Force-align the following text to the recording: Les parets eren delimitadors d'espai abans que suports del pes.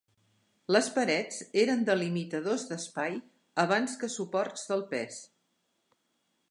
Les 0.75 0.87
parets 0.95 1.37
eren 1.63 1.83
delimitadors 1.89 2.65
d'espai 2.71 3.21
abans 3.67 3.95
que 4.05 4.09
suports 4.17 4.69
del 4.73 4.85
pes. 4.95 5.23